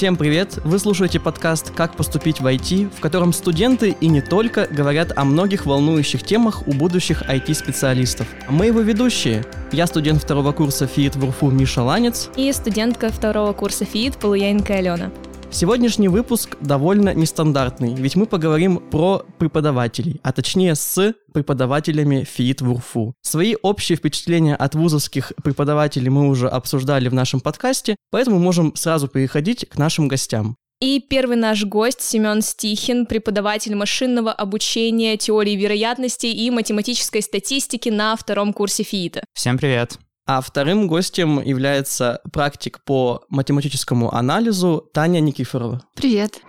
[0.00, 0.58] Всем привет!
[0.64, 5.26] Вы слушаете подкаст «Как поступить в IT», в котором студенты и не только говорят о
[5.26, 8.26] многих волнующих темах у будущих IT-специалистов.
[8.48, 9.44] Мы его ведущие.
[9.72, 12.30] Я студент второго курса ФИИТ в УРФУ Миша Ланец.
[12.34, 15.10] И студентка второго курса ФИИТ Полуяненко Алена.
[15.52, 22.70] Сегодняшний выпуск довольно нестандартный, ведь мы поговорим про преподавателей, а точнее с преподавателями ФИИТ в
[22.70, 23.14] УРФУ.
[23.20, 29.08] Свои общие впечатления от вузовских преподавателей мы уже обсуждали в нашем подкасте, поэтому можем сразу
[29.08, 30.56] переходить к нашим гостям.
[30.80, 38.16] И первый наш гость Семен Стихин, преподаватель машинного обучения, теории вероятности и математической статистики на
[38.16, 39.24] втором курсе ФИИТа.
[39.34, 39.98] Всем привет!
[40.26, 45.82] А вторым гостем является практик по математическому анализу Таня Никифорова.
[45.96, 46.40] Привет.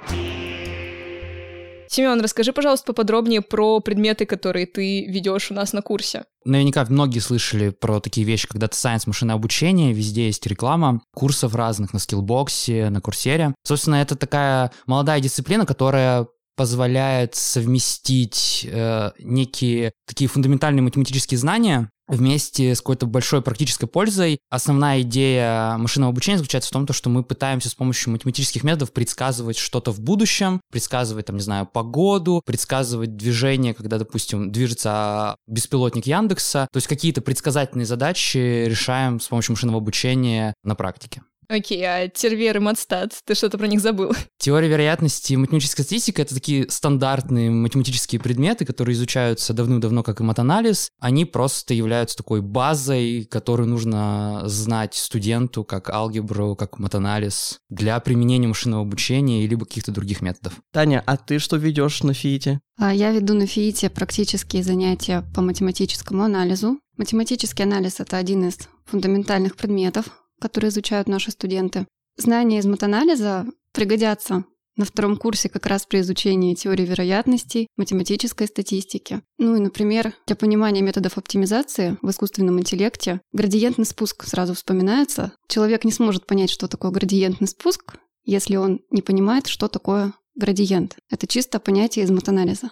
[1.92, 6.24] Семен, расскажи, пожалуйста, поподробнее про предметы, которые ты ведешь у нас на курсе.
[6.46, 11.54] Наверняка многие слышали про такие вещи, как Data Science, машинное обучение, везде есть реклама, курсов
[11.54, 13.54] разных на скиллбоксе, на курсере.
[13.64, 16.28] Собственно, это такая молодая дисциплина, которая
[16.62, 24.38] позволяет совместить э, некие такие фундаментальные математические знания вместе с какой-то большой практической пользой.
[24.52, 29.58] Основная идея машинного обучения заключается в том, что мы пытаемся с помощью математических методов предсказывать
[29.58, 36.68] что-то в будущем, предсказывать, там, не знаю, погоду, предсказывать движение, когда, допустим, движется беспилотник Яндекса.
[36.72, 41.24] То есть какие-то предсказательные задачи решаем с помощью машинного обучения на практике.
[41.52, 44.14] Окей, а Тервер и Матстат, ты что-то про них забыл?
[44.38, 50.24] Теория вероятности и математическая статистика— это такие стандартные математические предметы, которые изучаются давным-давно как и
[50.24, 50.92] матанализ.
[51.02, 58.48] Они просто являются такой базой, которую нужно знать студенту, как алгебру, как матанализ, для применения
[58.48, 60.54] машинного обучения или каких-то других методов.
[60.72, 62.62] Таня, а ты что ведешь на ФИИТе?
[62.78, 66.80] А Я веду на ФИИТе практические занятия по математическому анализу.
[66.96, 70.06] Математический анализ— это один из фундаментальных предметов,
[70.42, 71.88] которые изучают наши студенты.
[72.18, 74.44] Знания из матанализа пригодятся
[74.78, 79.22] на втором курсе как раз при изучении теории вероятностей, математической статистики.
[79.38, 85.34] Ну и, например, для понимания методов оптимизации в искусственном интеллекте градиентный спуск сразу вспоминается.
[85.48, 90.98] Человек не сможет понять, что такое градиентный спуск, если он не понимает, что такое градиент.
[91.10, 92.72] Это чисто понятие из матанализа.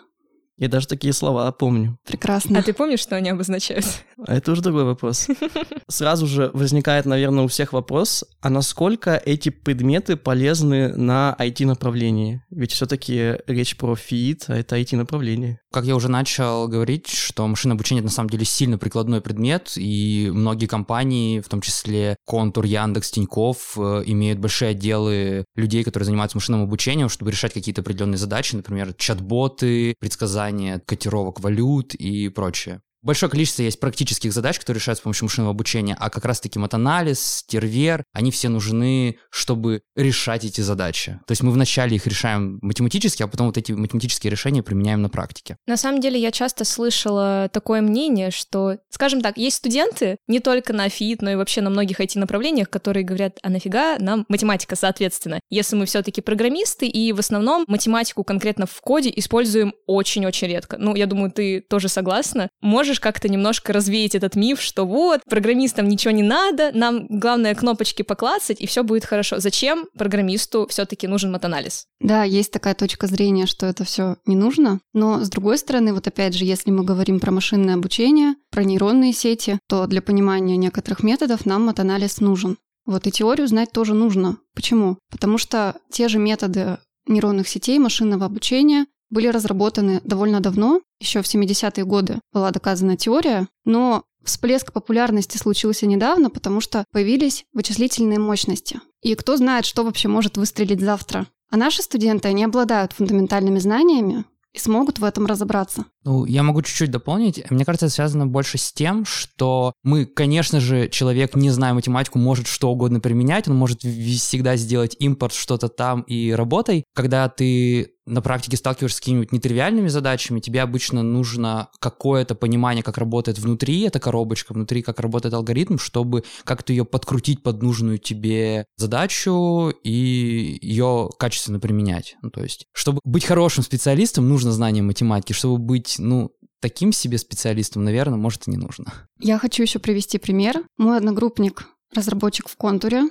[0.60, 1.98] Я даже такие слова помню.
[2.06, 2.60] Прекрасно.
[2.60, 3.86] А ты помнишь, что они обозначают?
[4.28, 5.28] А это уже другой вопрос.
[5.88, 12.44] Сразу же возникает, наверное, у всех вопрос, а насколько эти предметы полезны на IT-направлении?
[12.50, 15.62] Ведь все-таки речь про ФИИТ, а это IT-направление.
[15.72, 19.74] Как я уже начал говорить, что машинное обучение это на самом деле сильно прикладной предмет,
[19.76, 26.06] и многие компании, в том числе Контур, Яндекс, Тиньков, э, имеют большие отделы людей, которые
[26.06, 32.82] занимаются машинным обучением, чтобы решать какие-то определенные задачи, например, чат-боты, предсказания котировок валют и прочее.
[33.02, 37.46] Большое количество есть практических задач, которые решаются с помощью машинного обучения, а как раз-таки матанализ,
[37.48, 41.20] тервер, они все нужны, чтобы решать эти задачи.
[41.26, 45.10] То есть мы вначале их решаем математически, а потом вот эти математические решения применяем на
[45.10, 45.56] практике.
[45.66, 50.74] На самом деле я часто слышала такое мнение, что, скажем так, есть студенты, не только
[50.74, 55.40] на ФИИТ, но и вообще на многих IT-направлениях, которые говорят, а нафига нам математика, соответственно,
[55.50, 60.78] если мы все-таки программисты и в основном математику конкретно в коде используем очень-очень редко.
[60.78, 62.50] Ну, я думаю, ты тоже согласна.
[62.62, 67.54] Может можешь как-то немножко развеять этот миф, что вот, программистам ничего не надо, нам главное
[67.54, 69.40] кнопочки поклацать, и все будет хорошо.
[69.40, 71.86] Зачем программисту все-таки нужен матанализ?
[72.00, 74.80] Да, есть такая точка зрения, что это все не нужно.
[74.94, 79.14] Но с другой стороны, вот опять же, если мы говорим про машинное обучение, про нейронные
[79.14, 82.58] сети, то для понимания некоторых методов нам матанализ нужен.
[82.88, 84.38] Вот и теорию знать тоже нужно.
[84.56, 84.98] Почему?
[85.12, 91.26] Потому что те же методы нейронных сетей, машинного обучения были разработаны довольно давно, еще в
[91.26, 98.82] 70-е годы была доказана теория, но всплеск популярности случился недавно, потому что появились вычислительные мощности.
[99.02, 101.28] И кто знает, что вообще может выстрелить завтра.
[101.50, 105.86] А наши студенты, они обладают фундаментальными знаниями, и смогут в этом разобраться.
[106.06, 107.44] Ну, я могу чуть-чуть дополнить.
[107.50, 112.20] Мне кажется, это связано больше с тем, что мы, конечно же, человек, не зная математику,
[112.20, 116.86] может что угодно применять, он может всегда сделать импорт что-то там и работай.
[116.94, 122.98] Когда ты на практике сталкиваешься с какими-нибудь нетривиальными задачами, тебе обычно нужно какое-то понимание, как
[122.98, 128.66] работает внутри эта коробочка, внутри как работает алгоритм, чтобы как-то ее подкрутить под нужную тебе
[128.78, 132.16] задачу и ее качественно применять.
[132.22, 137.18] Ну, то есть, чтобы быть хорошим специалистом, нужно знание математики, чтобы быть, ну, таким себе
[137.18, 138.94] специалистом, наверное, может и не нужно.
[139.20, 140.64] Я хочу еще привести пример.
[140.78, 143.04] Мой одногруппник, разработчик в контуре,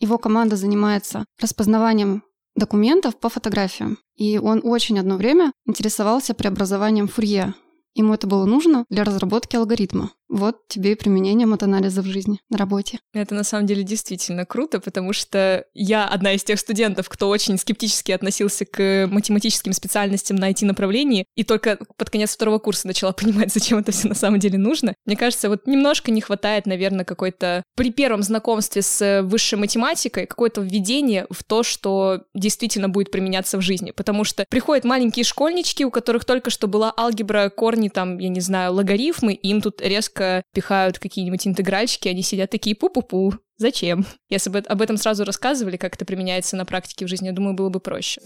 [0.00, 2.22] его команда занимается распознаванием
[2.54, 3.98] документов по фотографиям.
[4.16, 7.54] И он очень одно время интересовался преобразованием Фурье.
[7.94, 10.10] Ему это было нужно для разработки алгоритма.
[10.28, 12.98] Вот тебе и применение матанализа в жизни, на работе.
[13.14, 17.58] Это на самом деле действительно круто, потому что я одна из тех студентов, кто очень
[17.58, 23.52] скептически относился к математическим специальностям на IT-направлении, и только под конец второго курса начала понимать,
[23.52, 24.94] зачем это все на самом деле нужно.
[25.06, 30.60] Мне кажется, вот немножко не хватает, наверное, какой-то при первом знакомстве с высшей математикой какое-то
[30.60, 33.92] введение в то, что действительно будет применяться в жизни.
[33.92, 38.40] Потому что приходят маленькие школьнички, у которых только что была алгебра, корни, там, я не
[38.40, 40.17] знаю, логарифмы, и им тут резко
[40.52, 43.34] пихают какие-нибудь интегральчики, они сидят такие пу-пу-пу.
[43.56, 44.06] Зачем?
[44.28, 47.54] Если бы об этом сразу рассказывали, как это применяется на практике в жизни, я думаю,
[47.54, 48.20] было бы проще.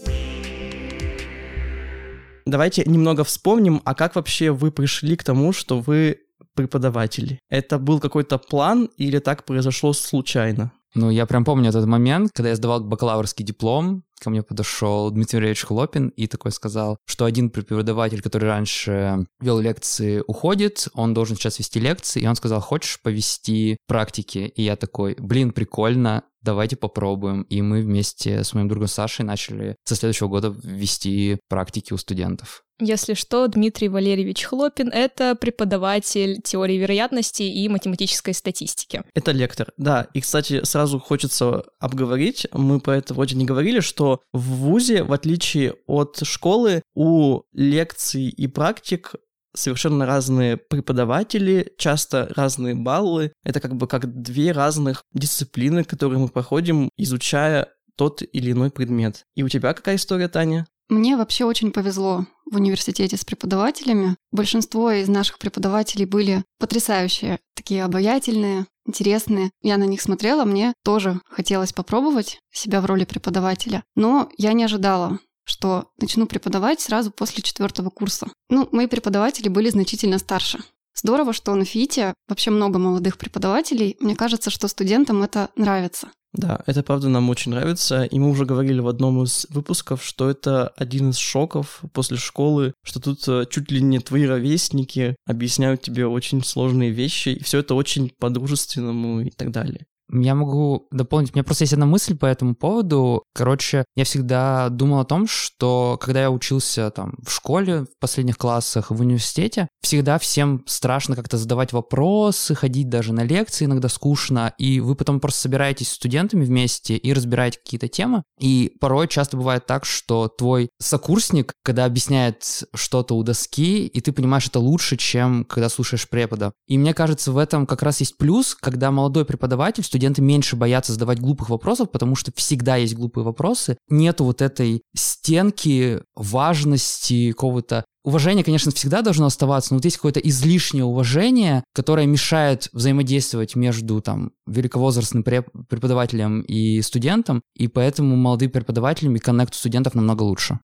[2.45, 6.19] Давайте немного вспомним, а как вообще вы пришли к тому, что вы
[6.55, 7.39] преподаватели?
[7.49, 10.71] Это был какой-то план или так произошло случайно?
[10.95, 15.37] Ну, я прям помню этот момент, когда я сдавал бакалаврский диплом, ко мне подошел Дмитрий
[15.37, 21.35] Валерьевич Хлопин и такой сказал, что один преподаватель, который раньше вел лекции, уходит, он должен
[21.35, 24.51] сейчас вести лекции, и он сказал, хочешь повести практики?
[24.55, 27.43] И я такой, блин, прикольно, давайте попробуем.
[27.43, 32.63] И мы вместе с моим другом Сашей начали со следующего года вести практики у студентов.
[32.79, 39.03] Если что, Дмитрий Валерьевич Хлопин— это преподаватель теории вероятности и математической статистики.
[39.13, 40.07] Это лектор, да.
[40.13, 45.13] И, кстати, сразу хочется обговорить, мы про это вроде не говорили, что в ВУЗе, в
[45.13, 49.15] отличие от школы, у лекций и практик
[49.55, 53.33] совершенно разные преподаватели, часто разные баллы.
[53.43, 59.25] Это как бы как две разных дисциплины, которые мы проходим, изучая тот или иной предмет.
[59.35, 60.65] И у тебя какая история, Таня?
[60.89, 64.15] Мне вообще очень повезло в университете с преподавателями.
[64.31, 69.51] Большинство из наших преподавателей были потрясающие, такие обаятельные, интересные.
[69.61, 73.83] Я на них смотрела, мне тоже хотелось попробовать себя в роли преподавателя.
[73.95, 78.27] Но я не ожидала, что начну преподавать сразу после четвертого курса.
[78.49, 80.59] Ну, мои преподаватели были значительно старше.
[80.95, 83.97] Здорово, что на ФИТе вообще много молодых преподавателей.
[83.99, 86.09] Мне кажется, что студентам это нравится.
[86.33, 90.29] Да, это правда нам очень нравится, и мы уже говорили в одном из выпусков, что
[90.29, 95.83] это один из шоков после школы, что тут э, чуть ли не твои ровесники объясняют
[95.83, 99.85] тебе очень сложные вещи, и все это очень по-дружественному и так далее.
[100.21, 101.31] Я могу дополнить.
[101.31, 103.23] У меня просто есть одна мысль по этому поводу.
[103.33, 108.37] Короче, я всегда думал о том, что когда я учился там в школе, в последних
[108.37, 114.53] классах, в университете, всегда всем страшно как-то задавать вопросы, ходить даже на лекции иногда скучно,
[114.57, 118.23] и вы потом просто собираетесь с студентами вместе и разбираете какие-то темы.
[118.39, 124.11] И порой часто бывает так, что твой сокурсник, когда объясняет что-то у доски, и ты
[124.11, 126.53] понимаешь это лучше, чем когда слушаешь препода.
[126.67, 130.91] И мне кажется, в этом как раз есть плюс, когда молодой преподаватель, студенты меньше боятся
[130.91, 133.77] задавать глупых вопросов, потому что всегда есть глупые вопросы.
[133.87, 140.19] Нету вот этой стенки важности какого-то Уважение, конечно, всегда должно оставаться, но вот есть какое-то
[140.19, 149.15] излишнее уважение, которое мешает взаимодействовать между там великовозрастным преподавателем и студентом, и поэтому молодым преподавателям
[149.15, 150.59] и коннект студентов намного лучше.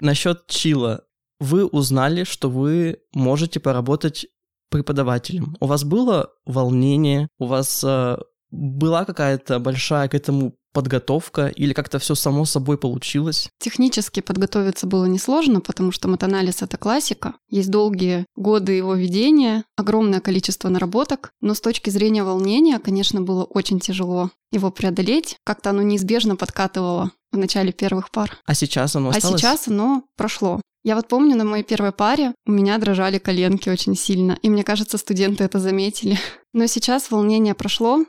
[0.00, 1.02] Насчет чила.
[1.40, 4.24] Вы узнали, что вы можете поработать
[4.70, 5.56] преподавателем.
[5.60, 8.16] У вас было волнение, у вас э,
[8.50, 13.48] была какая-то большая к этому подготовка или как-то все само собой получилось?
[13.58, 17.32] Технически подготовиться было несложно, потому что матанализ— это классика.
[17.48, 23.44] Есть долгие годы его ведения, огромное количество наработок, но с точки зрения волнения, конечно, было
[23.44, 25.38] очень тяжело его преодолеть.
[25.44, 28.36] Как-то оно неизбежно подкатывало в начале первых пар.
[28.44, 29.36] А сейчас оно осталось?
[29.36, 30.60] А сейчас оно прошло.
[30.86, 34.62] Я вот помню, на моей первой паре у меня дрожали коленки очень сильно, и мне
[34.62, 36.16] кажется, студенты это заметили.
[36.52, 38.04] Но сейчас волнение прошло,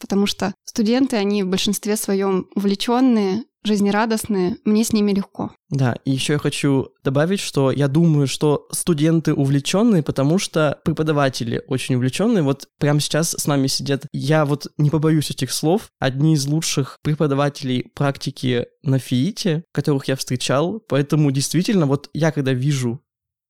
[0.00, 5.50] потому что студенты, они в большинстве своем увлеченные, жизнерадостные, мне с ними легко.
[5.68, 11.62] Да, и еще я хочу добавить, что я думаю, что студенты увлеченные, потому что преподаватели
[11.66, 12.42] очень увлеченные.
[12.42, 16.98] Вот прямо сейчас с нами сидят, я вот не побоюсь этих слов, одни из лучших
[17.02, 23.00] преподавателей практики на ФИИТе, которых я встречал, поэтому действительно, вот я когда вижу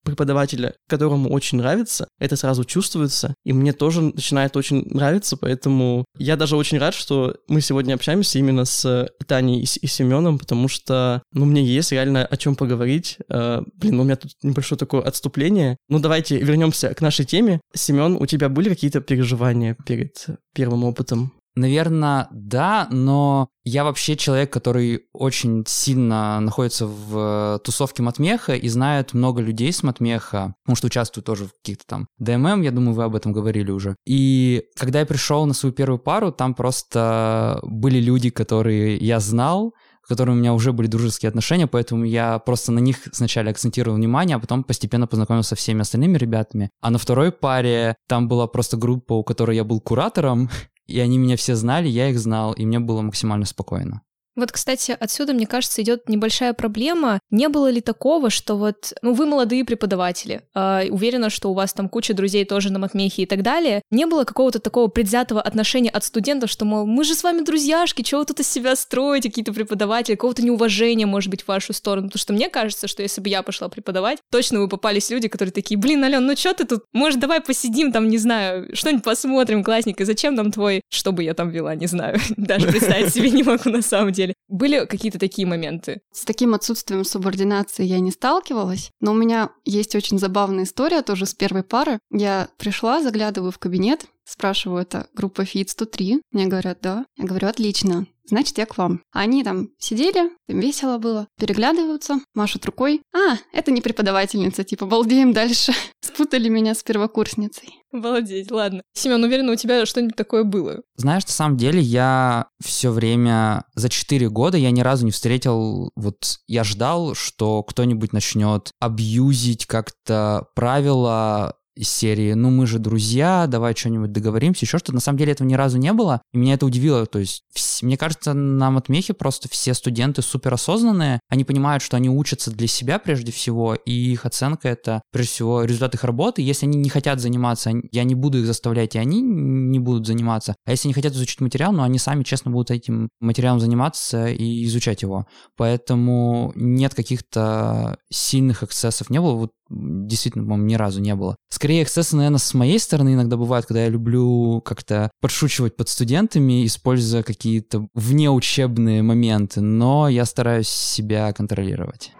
[0.03, 6.35] преподавателя, которому очень нравится, это сразу чувствуется, и мне тоже начинает очень нравиться, поэтому я
[6.35, 11.21] даже очень рад, что мы сегодня общаемся именно с Таней и, и Семеном, потому что,
[11.33, 13.17] ну, мне есть реально о чем поговорить.
[13.29, 15.77] Э, блин, ну, у меня тут небольшое такое отступление.
[15.87, 17.61] Ну, давайте вернемся к нашей теме.
[17.73, 21.33] Семен, у тебя были какие-то переживания перед первым опытом?
[21.59, 29.13] Наверное, да, но я вообще человек, который очень сильно находится в тусовке Матмеха и знает
[29.13, 33.03] много людей с Матмеха, потому что участвую тоже в каких-то там ДММ, я думаю, вы
[33.03, 33.97] об этом говорили уже.
[34.05, 39.73] И когда я пришел на свою первую пару, там просто были люди, которые я знал,
[40.09, 44.35] которыми у меня уже были дружеские отношения, поэтому я просто на них сначала акцентировал внимание,
[44.35, 46.71] а потом постепенно познакомился со всеми остальными ребятами.
[46.81, 50.49] А на второй паре там была просто группа, у которой я был куратором,
[50.89, 54.01] и они меня все знали, я их знал, и мне было максимально спокойно.
[54.39, 57.19] Вот, кстати, отсюда, мне кажется, идет небольшая проблема.
[57.29, 61.73] Не было ли такого, что вот, ну, вы молодые преподаватели, э, уверена, что у вас
[61.73, 63.81] там куча друзей тоже на матмехе и так далее.
[63.91, 68.01] Не было какого-то такого предвзятого отношения от студентов, что, мол, мы же с вами друзьяшки,
[68.01, 72.07] чего вы тут из себя строите, какие-то преподаватели, какого-то неуважения, может быть, в вашу сторону.
[72.07, 75.51] Потому что мне кажется, что если бы я пошла преподавать, точно вы попались люди, которые
[75.51, 76.83] такие, блин, Ален, ну что ты тут?
[76.93, 80.81] Может, давай посидим там, не знаю, что-нибудь посмотрим, классненько, зачем нам твой...
[80.89, 82.19] Что бы я там вела, не знаю.
[82.37, 84.35] Даже представить себе не могу на самом деле деле.
[84.47, 86.01] Были какие-то такие моменты?
[86.11, 91.25] С таким отсутствием субординации я не сталкивалась, но у меня есть очень забавная история тоже
[91.25, 91.99] с первой пары.
[92.11, 96.21] Я пришла, заглядываю в кабинет, спрашиваю, это группа ФИТ 103?
[96.31, 97.05] Мне говорят, да.
[97.17, 99.01] Я говорю, отлично значит, я к вам.
[99.11, 103.01] Они там сидели, им весело было, переглядываются, машут рукой.
[103.13, 105.73] А, это не преподавательница, типа, балдеем дальше.
[106.01, 107.69] Спутали меня с первокурсницей.
[107.91, 108.83] Обалдеть, ладно.
[108.93, 110.81] Семен, уверена, у тебя что-нибудь такое было?
[110.95, 115.91] Знаешь, на самом деле я все время, за 4 года я ни разу не встретил,
[115.95, 123.47] вот я ждал, что кто-нибудь начнет абьюзить как-то правила из серии «Ну, мы же друзья,
[123.47, 124.93] давай что-нибудь договоримся», еще что-то.
[124.93, 127.05] На самом деле этого ни разу не было, и меня это удивило.
[127.05, 131.95] То есть, вс- мне кажется, на Матмехе просто все студенты супер осознанные, они понимают, что
[131.95, 136.41] они учатся для себя прежде всего, и их оценка— это, прежде всего, результат их работы.
[136.41, 140.55] Если они не хотят заниматься, я не буду их заставлять, и они не будут заниматься.
[140.65, 144.65] А если не хотят изучить материал, ну, они сами честно будут этим материалом заниматься и
[144.65, 145.25] изучать его.
[145.55, 149.35] Поэтому нет каких-то сильных эксцессов не было.
[149.35, 151.35] Вот действительно, по-моему, ни разу не было.
[151.49, 156.65] Скорее, эксцессы, наверное, с моей стороны иногда бывают, когда я люблю как-то подшучивать под студентами,
[156.65, 162.11] используя какие-то внеучебные моменты, но я стараюсь себя контролировать.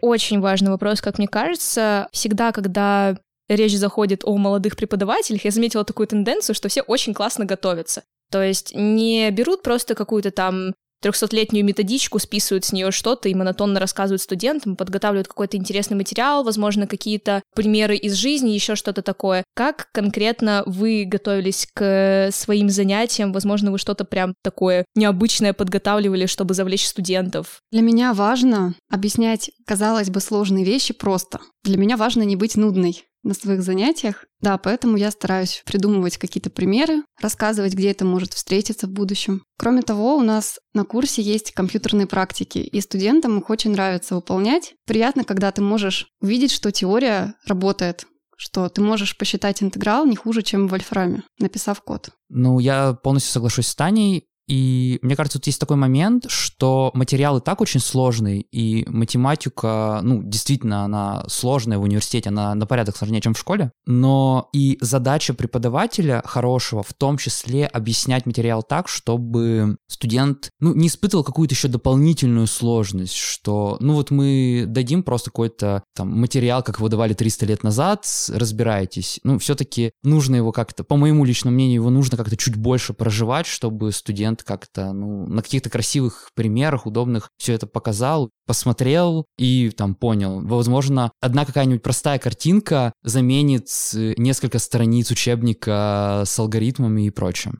[0.00, 2.08] Очень важный вопрос, как мне кажется.
[2.12, 7.44] Всегда, когда речь заходит о молодых преподавателях, я заметила такую тенденцию, что все очень классно
[7.44, 8.02] готовятся.
[8.30, 13.80] То есть не берут просто какую-то там трехсотлетнюю методичку, списывают с нее что-то и монотонно
[13.80, 19.44] рассказывают студентам, подготавливают какой-то интересный материал, возможно, какие-то примеры из жизни, еще что-то такое.
[19.54, 23.32] Как конкретно вы готовились к своим занятиям?
[23.32, 27.60] Возможно, вы что-то прям такое необычное подготавливали, чтобы завлечь студентов?
[27.72, 31.40] Для меня важно объяснять, казалось бы, сложные вещи просто.
[31.64, 34.24] Для меня важно не быть нудной на своих занятиях.
[34.40, 39.42] Да, поэтому я стараюсь придумывать какие-то примеры, рассказывать, где это может встретиться в будущем.
[39.58, 44.74] Кроме того, у нас на курсе есть компьютерные практики, и студентам их очень нравится выполнять.
[44.86, 48.06] Приятно, когда ты можешь увидеть, что теория работает,
[48.36, 52.10] что ты можешь посчитать интеграл не хуже, чем в вольфраме, написав код.
[52.28, 54.28] Ну, я полностью соглашусь с Таней.
[54.48, 60.00] И мне кажется, тут есть такой момент, что материал и так очень сложный, и математика,
[60.02, 64.78] ну, действительно, она сложная в университете, она на порядок сложнее, чем в школе, но и
[64.80, 71.54] задача преподавателя хорошего в том числе объяснять материал так, чтобы студент, ну, не испытывал какую-то
[71.54, 77.12] еще дополнительную сложность, что, ну, вот мы дадим просто какой-то там материал, как его давали
[77.12, 79.20] 300 лет назад, разбирайтесь.
[79.24, 83.46] Ну, все-таки нужно его как-то, по моему личному мнению, его нужно как-то чуть больше проживать,
[83.46, 89.70] чтобы студент момент как-то, ну, на каких-то красивых примерах, удобных все это показал, посмотрел и
[89.70, 90.40] там понял.
[90.46, 97.58] Возможно, одна какая-нибудь простая картинка заменит э, несколько страниц учебника с алгоритмами и прочим.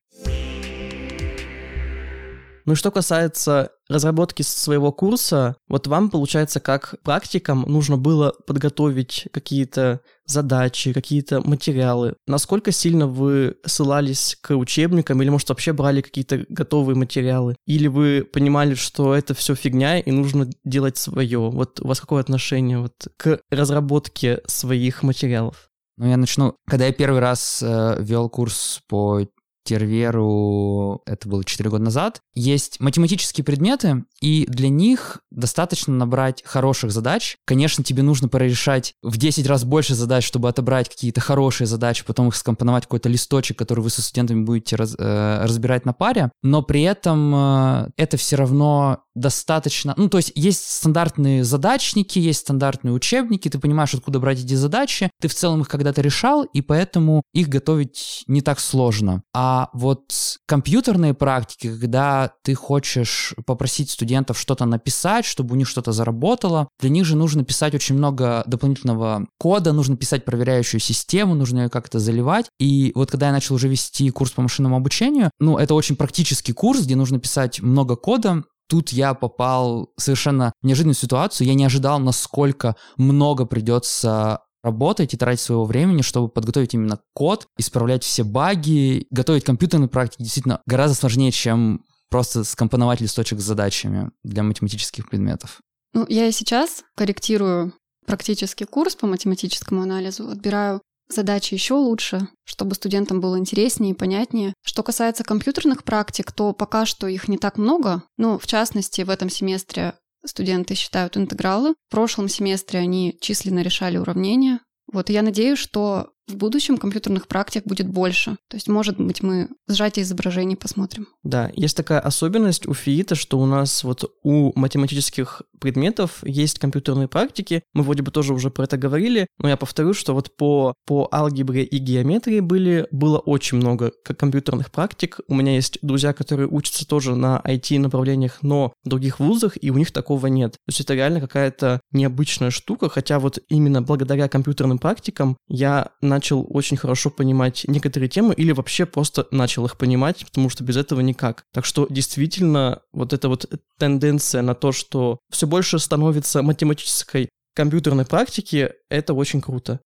[2.69, 10.03] Ну что касается разработки своего курса, вот вам, получается, как практикам нужно было подготовить какие-то
[10.27, 12.17] задачи, какие-то материалы.
[12.27, 17.57] Насколько сильно вы ссылались к учебникам или, может, вообще брали какие-то готовые материалы?
[17.65, 21.39] Или вы понимали, что это все фигня и нужно делать свое?
[21.39, 25.71] Вот у вас какое отношение вот к разработке своих материалов?
[25.97, 26.55] Ну, я начну.
[26.69, 29.27] Когда я первый раз э, вел курс по
[29.69, 36.91] Терверу, это было 4 года назад, есть математические предметы, и для них достаточно набрать хороших
[36.91, 37.37] задач.
[37.45, 42.29] Конечно, тебе нужно прорешать в 10 раз больше задач, чтобы отобрать какие-то хорошие задачи, потом
[42.29, 46.31] их скомпоновать в какой-то листочек, который вы со студентами будете раз, э, разбирать на паре,
[46.43, 49.95] но при этом э, это все равно достаточно...
[49.97, 55.11] Ну, то есть есть стандартные задачники, есть стандартные учебники, ты понимаешь, откуда брать эти задачи,
[55.21, 59.23] ты в целом их когда-то решал, и поэтому их готовить не так сложно.
[59.35, 60.15] А А вот
[60.47, 66.91] компьютерные практики, когда ты хочешь попросить студентов что-то написать, чтобы у них что-то заработало, для
[66.91, 71.99] них же нужно писать очень много дополнительного кода, нужно писать проверяющую систему, нужно ее как-то
[71.99, 72.47] заливать.
[72.61, 76.53] И вот когда я начал уже вести курс по машинному обучению, ну, это очень практический
[76.53, 81.49] курс, где нужно писать много кода, тут я попал в совершенно неожиданную ситуацию.
[81.49, 87.47] Я не ожидал, насколько много придется работать и тратить своего времени, чтобы подготовить именно код,
[87.59, 94.11] исправлять все баги, готовить компьютерные практики действительно гораздо сложнее, чем просто скомпоновать листочек с задачами
[94.25, 95.61] для математических предметов.
[95.95, 97.73] Ну, я и сейчас корректирую
[98.07, 104.55] практический курс по математическому анализу, отбираю задачи еще лучше, чтобы студентам было интереснее и понятнее.
[104.63, 108.03] Что касается компьютерных практик, то пока что их не так много.
[108.17, 109.95] Ну, в частности, в этом семестре
[110.25, 111.75] студенты считают интегралы.
[111.89, 114.61] В прошлом семестре они численно решали уравнения.
[114.93, 118.37] Вот, и я надеюсь, что в будущем компьютерных практик будет больше.
[118.49, 121.09] То есть, может быть, мы сжатие изображений посмотрим.
[121.23, 127.09] Да, есть такая особенность у ФИИТа, что у нас вот у математических предметов есть компьютерные
[127.09, 127.63] практики.
[127.73, 131.09] Мы вроде бы тоже уже про это говорили, но я повторю, что вот по, по
[131.11, 135.21] алгебре и геометрии были, было очень много компьютерных практик.
[135.29, 139.79] У меня есть друзья, которые учатся тоже на IT-направлениях, но в других вузах, и у
[139.79, 140.53] них такого нет.
[140.53, 146.18] То есть это реально какая-то необычная штука, хотя вот именно благодаря компьютерным практикам я на
[146.19, 150.77] начал очень хорошо понимать некоторые темы или вообще просто начал их понимать, потому что без
[150.77, 151.45] этого никак.
[151.53, 153.47] Так что действительно вот эта вот
[153.79, 159.79] тенденция на то, что все больше становится математической компьютерной практики, это очень круто.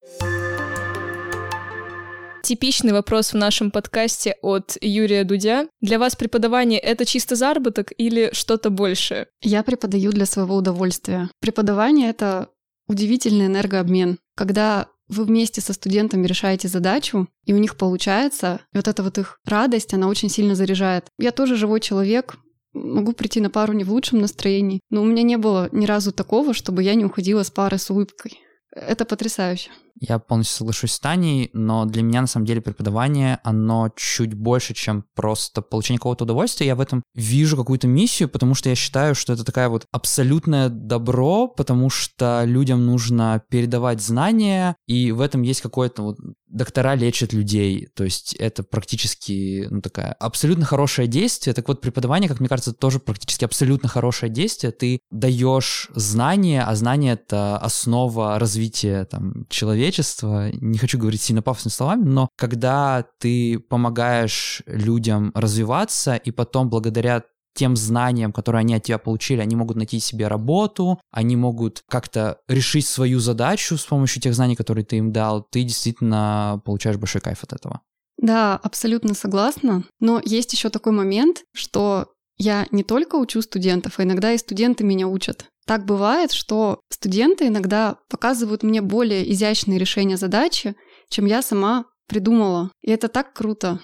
[2.42, 5.68] Типичный вопрос в нашем подкасте от Юрия Дудя.
[5.82, 9.26] Для вас преподавание— это чисто заработок или что-то большее?
[9.42, 11.28] Я преподаю для своего удовольствия.
[11.40, 12.48] Преподавание— это
[12.88, 14.18] удивительный энергообмен.
[14.34, 19.18] Когда вы вместе со студентами решаете задачу, и у них получается, и вот эта вот
[19.18, 21.06] их радость, она очень сильно заряжает.
[21.18, 22.36] Я тоже живой человек,
[22.72, 26.12] могу прийти на пару не в лучшем настроении, но у меня не было ни разу
[26.12, 28.40] такого, чтобы я не уходила с пары с улыбкой.
[28.70, 29.70] Это потрясающе.
[30.00, 34.74] Я полностью соглашусь с Таней, но для меня на самом деле преподавание, оно чуть больше,
[34.74, 36.66] чем просто получение какого-то удовольствия.
[36.66, 40.68] Я в этом вижу какую-то миссию, потому что я считаю, что это такая вот абсолютное
[40.68, 47.32] добро, потому что людям нужно передавать знания, и в этом есть какое-то вот доктора лечат
[47.32, 51.54] людей, то есть это практически, ну, такая абсолютно хорошее действие.
[51.54, 54.70] Так вот, преподавание, как мне кажется, тоже практически абсолютно хорошее действие.
[54.70, 61.42] Ты даешь знания, а знание— это основа развития там, человека, человечества, не хочу говорить сильно
[61.42, 68.74] пафосными словами, но когда ты помогаешь людям развиваться, и потом благодаря тем знаниям, которые они
[68.74, 73.84] от тебя получили, они могут найти себе работу, они могут как-то решить свою задачу с
[73.84, 77.80] помощью тех знаний, которые ты им дал, ты действительно получаешь большой кайф от этого.
[78.18, 79.84] Да, абсолютно согласна.
[80.00, 84.84] Но есть еще такой момент, что я не только учу студентов, а иногда и студенты
[84.84, 85.46] меня учат.
[85.66, 90.74] Так бывает, что студенты иногда показывают мне более изящные решения задачи,
[91.08, 92.72] чем я сама придумала.
[92.82, 93.80] И это так круто,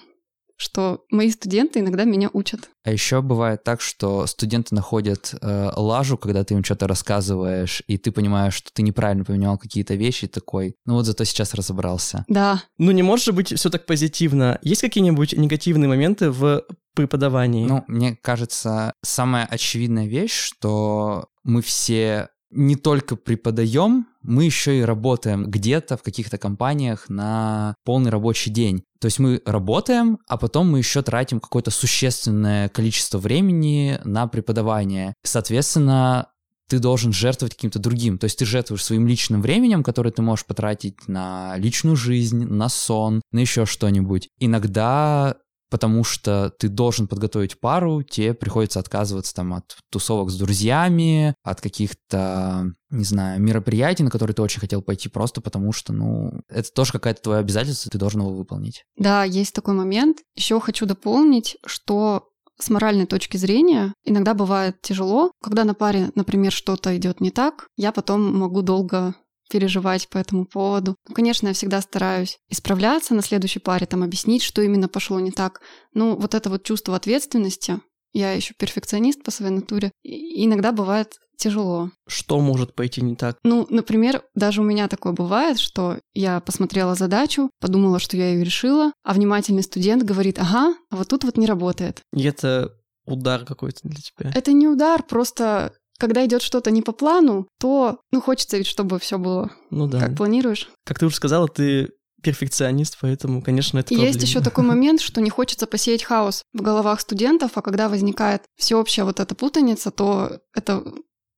[0.59, 2.69] что мои студенты иногда меня учат.
[2.83, 7.97] А еще бывает так, что студенты находят э, лажу, когда ты им что-то рассказываешь, и
[7.97, 12.25] ты понимаешь, что ты неправильно поменял какие-то вещи, такой, ну вот зато сейчас разобрался.
[12.27, 12.61] Да.
[12.77, 14.59] Ну не может быть все так позитивно.
[14.61, 17.65] Есть какие-нибудь негативные моменты в преподавании?
[17.65, 24.83] Ну, мне кажется, самая очевидная вещь, что мы все не только преподаем, мы еще и
[24.83, 28.83] работаем где-то в каких-то компаниях на полный рабочий день.
[28.99, 35.13] То есть мы работаем, а потом мы еще тратим какое-то существенное количество времени на преподавание.
[35.23, 36.27] Соответственно,
[36.69, 38.17] ты должен жертвовать каким-то другим.
[38.17, 42.69] То есть ты жертвуешь своим личным временем, которое ты можешь потратить на личную жизнь, на
[42.69, 44.29] сон, на еще что-нибудь.
[44.39, 45.35] Иногда
[45.69, 51.61] потому что ты должен подготовить пару, тебе приходится отказываться там от тусовок с друзьями, от
[51.61, 56.71] каких-то, не знаю, мероприятий, на которые ты очень хотел пойти, просто потому что, ну, это
[56.71, 58.83] тоже какое-то твое обязательство, ты должен его выполнить.
[58.97, 60.19] Да, есть такой момент.
[60.35, 62.25] Еще хочу дополнить, что
[62.59, 67.67] с моральной точки зрения иногда бывает тяжело, когда на паре, например, что-то идет не так,
[67.77, 69.15] я потом могу долго
[69.49, 70.95] переживать по этому поводу.
[71.07, 75.31] Ну, конечно, я всегда стараюсь исправляться на следующей паре, там объяснить, что именно пошло не
[75.31, 75.61] так.
[75.93, 77.79] Ну, вот это вот чувство ответственности,
[78.13, 81.91] я еще перфекционист по своей натуре, и иногда бывает тяжело.
[82.07, 83.37] Что может пойти не так?
[83.43, 88.43] Ну, например, даже у меня такое бывает, что я посмотрела задачу, подумала, что я ее
[88.43, 92.01] решила, а внимательный студент говорит, ага, а вот тут вот не работает.
[92.13, 94.31] И это удар какой-то для тебя?
[94.35, 98.99] Это не удар, просто когда идет что-то не по плану, то, ну, хочется ведь, чтобы
[98.99, 99.99] все было ну, да.
[99.99, 100.69] как планируешь.
[100.85, 101.89] Как ты уже сказала, ты
[102.23, 104.13] перфекционист, поэтому, конечно, это И проблема.
[104.13, 108.43] есть еще такой момент, что не хочется посеять хаос в головах студентов, а когда возникает
[108.57, 110.83] всеобщая вот эта путаница, то это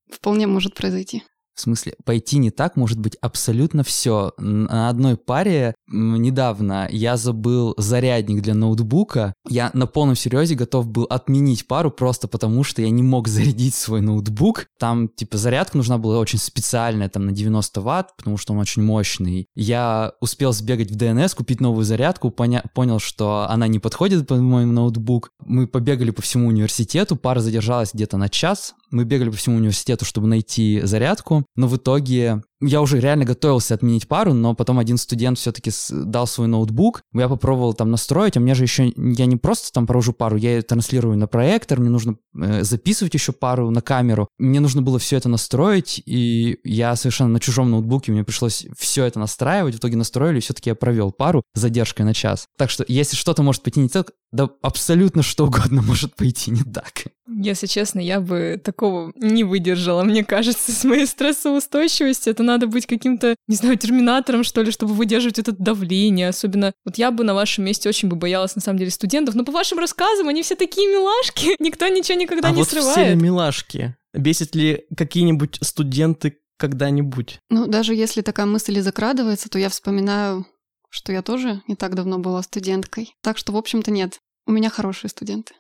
[0.10, 1.24] вполне может произойти.
[1.56, 4.34] В смысле, пойти не так может быть абсолютно все.
[4.38, 9.34] На одной паре недавно я забыл зарядник для ноутбука.
[9.48, 13.76] Я на полном серьезе готов был отменить пару просто потому, что я не мог зарядить
[13.76, 14.68] свой ноутбук.
[14.80, 18.84] Там, типа, зарядка нужна была очень специальная, там, на 90 ватт, потому что он очень
[18.84, 19.48] мощный.
[19.56, 24.40] Я успел сбегать в DNS, купить новую зарядку, поня- понял, что она не подходит под
[24.40, 25.32] мой ноутбук.
[25.46, 28.74] Мы побегали по всему университету, пара задержалась где-то на час.
[28.90, 33.74] Мы бегали по всему университету, чтобы найти зарядку, но в итоге я уже реально готовился
[33.74, 38.39] отменить пару, но потом один студент все-таки дал свой ноутбук, я попробовал там настроить, а
[38.39, 41.89] мне же еще, я не просто там провожу пару, я ее транслирую на проектор, мне
[41.89, 46.95] нужно э, записывать еще пару на камеру, мне нужно было все это настроить, и я
[46.95, 50.76] совершенно на чужом ноутбуке, мне пришлось все это настраивать, в итоге настроили, и все-таки я
[50.76, 52.45] провел пару с задержкой на час.
[52.58, 56.63] Так что, если что-то может пойти не так, да абсолютно что угодно может пойти не
[56.63, 57.06] так.
[57.28, 60.04] Если честно, я бы такого не выдержала.
[60.04, 64.94] Мне кажется, с моей стрессоустойчивостью это надо быть каким-то, не знаю, терминатором, что ли, чтобы
[64.94, 66.30] выдерживать это давление.
[66.30, 69.36] Особенно, вот я бы на вашем месте очень бы боялась, на самом деле, студентов.
[69.36, 71.56] Но по вашим рассказам они все такие милашки.
[71.60, 72.94] Никто ничего никогда а не вот срывает.
[72.94, 73.96] все ли милашки?
[74.14, 77.40] Бесит ли какие-нибудь студенты когда-нибудь?
[77.50, 80.46] Ну, даже если такая мысль и закрадывается, то я вспоминаю,
[80.90, 83.16] что я тоже не так давно была студенткой.
[83.22, 84.20] Так что, в общем-то, нет.
[84.46, 85.54] У меня хорошие студенты.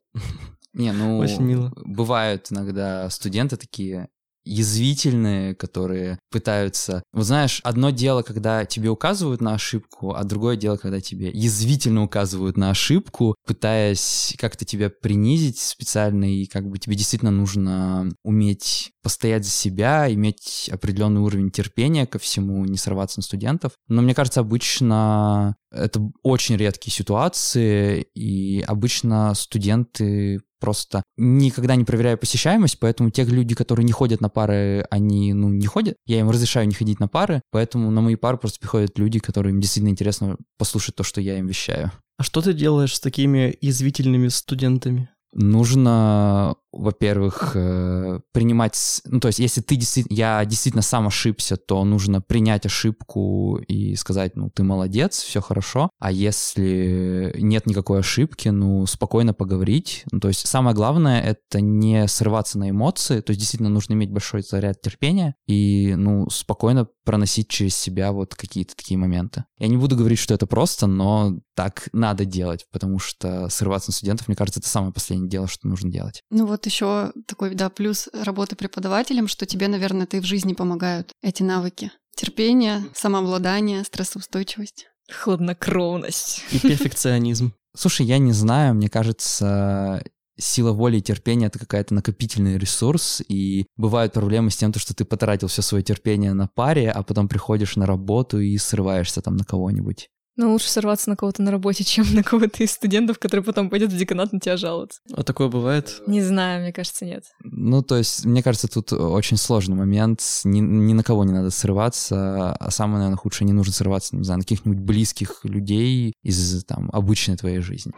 [0.73, 1.71] Не, ну, Очень мило.
[1.77, 4.09] бывают иногда студенты такие
[4.43, 7.03] язвительные, которые пытаются...
[7.13, 12.03] Вот знаешь, одно дело, когда тебе указывают на ошибку, а другое дело, когда тебе язвительно
[12.03, 18.91] указывают на ошибку, пытаясь как-то тебя принизить специально, и как бы тебе действительно нужно уметь
[19.03, 23.73] постоять за себя, иметь определенный уровень терпения ко всему, не сорваться на студентов.
[23.87, 32.17] Но мне кажется, обычно это очень редкие ситуации, и обычно студенты просто никогда не проверяю
[32.17, 35.95] посещаемость, поэтому те люди, которые не ходят на пары, они, ну, не ходят.
[36.05, 39.59] Я им разрешаю не ходить на пары, поэтому на мои пары просто приходят люди, которым
[39.59, 41.91] действительно интересно послушать то, что я им вещаю.
[42.17, 45.09] А что ты делаешь с такими язвительными студентами?
[45.33, 49.01] Нужно, во-первых, э, принимать...
[49.05, 50.15] Ну, то есть, если ты действительно...
[50.15, 55.89] Я действительно сам ошибся, то нужно принять ошибку и сказать, ну, ты молодец, все хорошо.
[55.99, 60.03] А если нет никакой ошибки, ну, спокойно поговорить.
[60.11, 63.21] Ну, то есть, самое главное— это не срываться на эмоции.
[63.21, 68.35] То есть, действительно, нужно иметь большой заряд терпения и, ну, спокойно проносить через себя вот
[68.35, 69.45] какие-то такие моменты.
[69.57, 73.93] Я не буду говорить, что это просто, но так надо делать, потому что срываться на
[73.93, 76.21] студентов, мне кажется, это самое последнее дело, что нужно делать.
[76.29, 81.11] Ну вот еще такой, да, плюс работы преподавателем, что тебе, наверное, и в жизни помогают,
[81.21, 81.91] эти навыки.
[82.15, 84.87] Терпение, самообладание, стрессоустойчивость.
[85.11, 86.43] Хладнокровность.
[86.51, 87.53] И перфекционизм.
[87.75, 90.03] Слушай, я не знаю, мне кажется,
[90.37, 95.05] сила воли и терпения— это какая-то накопительный ресурс, и бывают проблемы с тем, что ты
[95.05, 99.45] потратил все свое терпение на паре, а потом приходишь на работу и срываешься там на
[99.45, 100.09] кого-нибудь.
[100.37, 103.91] Но лучше сорваться на кого-то на работе, чем на кого-то из студентов, который потом пойдет
[103.91, 104.99] в деканат на тебя жаловаться.
[105.13, 106.01] А такое бывает?
[106.07, 107.25] Не знаю, мне кажется, нет.
[107.43, 110.21] Ну, то есть, мне кажется, тут очень сложный момент.
[110.43, 114.23] Ни, ни на кого не надо срываться, а самое, наверное, худшее, не нужно срываться, не
[114.23, 117.91] знаю, на каких-нибудь близких людей из, там, обычной твоей жизни.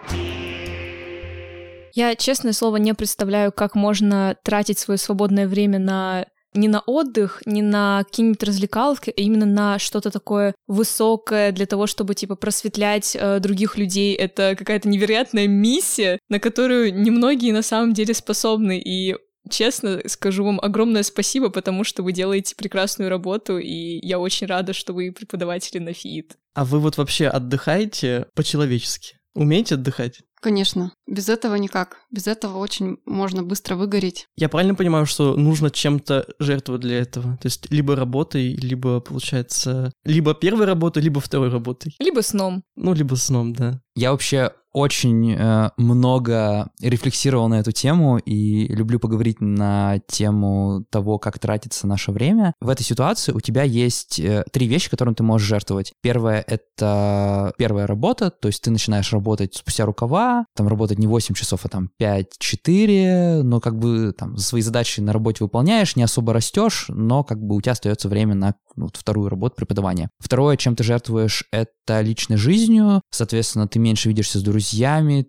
[1.95, 7.41] Я, честное слово, не представляю, как можно тратить свое свободное время на не на отдых,
[7.45, 13.15] не на какие-нибудь развлекаловки, а именно на что-то такое высокое для того, чтобы, типа, просветлять
[13.19, 14.13] э, других людей.
[14.15, 18.79] Это какая-то невероятная миссия, на которую немногие на самом деле способны.
[18.79, 19.15] И
[19.49, 24.73] честно скажу вам огромное спасибо, потому что вы делаете прекрасную работу, и я очень рада,
[24.73, 26.37] что вы преподаватели на ФИИТ.
[26.53, 29.17] А вы вот вообще отдыхаете по-человечески?
[29.33, 30.21] Умеете отдыхать?
[30.43, 30.91] Конечно.
[31.07, 31.99] Без этого никак.
[32.11, 34.27] Без этого очень можно быстро выгореть.
[34.35, 37.37] Я правильно понимаю, что нужно чем-то жертвовать для этого?
[37.37, 41.95] То есть либо работой, либо, получается, либо первой работой, либо второй работой.
[41.97, 42.63] Либо сном.
[42.75, 43.79] Ну, либо сном, да.
[43.95, 51.19] Я вообще очень э, много рефлексировал на эту тему и люблю поговорить на тему того,
[51.19, 52.53] как тратится наше время.
[52.59, 55.93] В этой ситуации у тебя есть э, три вещи, которым ты можешь жертвовать.
[56.01, 61.35] Первое— это первая работа, то есть ты начинаешь работать спустя рукава, там работать не 8
[61.35, 66.33] часов, а там 5-4, но как бы там свои задачи на работе выполняешь, не особо
[66.33, 70.09] растешь, но как бы у тебя остается время на ну, вот, вторую работу преподавания.
[70.19, 74.62] Второе, чем ты жертвуешь, это личной жизнью, соответственно, ты меньше видишься с друзьями,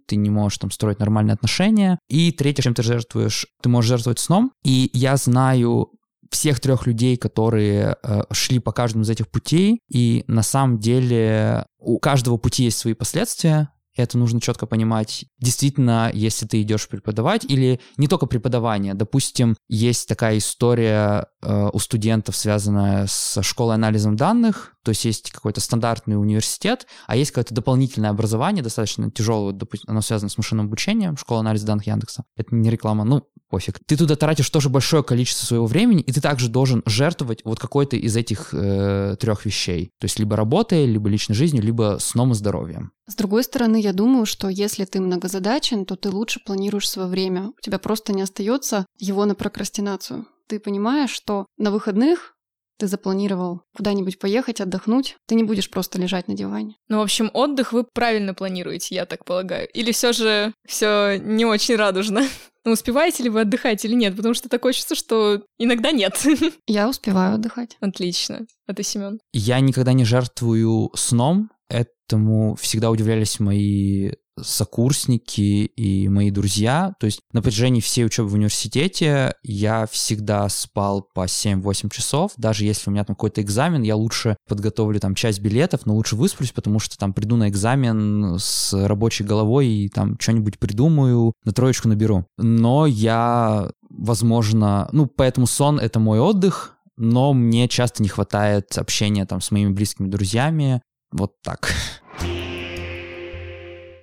[0.07, 1.99] ты не можешь там строить нормальные отношения.
[2.09, 4.53] И третье, чем ты жертвуешь, ты можешь жертвовать сном.
[4.64, 5.90] И я знаю
[6.31, 11.64] всех трех людей, которые э, шли по каждому из этих путей, и на самом деле
[11.79, 15.25] у каждого пути есть свои последствия, это нужно четко понимать.
[15.38, 21.79] Действительно, если ты идешь преподавать, или не только преподавание, допустим, есть такая история э, у
[21.79, 27.55] студентов, связанная с школой анализом данных, то есть есть какой-то стандартный университет, а есть какое-то
[27.55, 32.25] дополнительное образование, достаточно тяжелое, допустим, оно связано с машинным обучением, школа анализа данных Яндекса.
[32.37, 33.79] Это не реклама, ну, пофиг.
[33.87, 37.97] Ты туда тратишь тоже большое количество своего времени, и ты также должен жертвовать вот какой-то
[37.97, 39.90] из этих э, трех вещей.
[39.99, 42.92] То есть либо работой, либо личной жизнью, либо сном и здоровьем.
[43.07, 47.49] С другой стороны, я думаю, что если ты многозадачен, то ты лучше планируешь свое время.
[47.49, 50.27] У тебя просто не остается его на прокрастинацию.
[50.47, 52.34] Ты понимаешь, что на выходных
[52.78, 56.76] ты запланировал куда-нибудь поехать, отдохнуть, ты не будешь просто лежать на диване.
[56.88, 59.68] Ну, в общем, отдых вы правильно планируете, я так полагаю.
[59.68, 62.22] Или все же все не очень радужно?
[62.66, 64.16] Ну, успеваете ли вы отдыхать или нет?
[64.16, 66.18] Потому что такое чувство, что иногда нет.
[66.66, 67.76] Я успеваю отдыхать.
[67.80, 68.46] Отлично.
[68.66, 69.20] А ты, Семен?
[69.34, 71.50] Я никогда не жертвую сном.
[71.68, 76.94] Этому всегда удивлялись мои сокурсники и мои друзья.
[76.99, 82.33] То есть на протяжении всей учебы в университете я всегда спал по 7-8 часов.
[82.37, 86.16] Даже если у меня там какой-то экзамен, я лучше подготовлю там часть билетов, но лучше
[86.16, 91.53] высплюсь, потому что там приду на экзамен с рабочей головой и там что-нибудь придумаю, на
[91.53, 92.27] троечку наберу.
[92.38, 99.27] Но я, возможно, ну, поэтому сон— это мой отдых, но мне часто не хватает общения
[99.27, 100.83] там с моими близкими друзьями.
[101.12, 101.73] Вот так.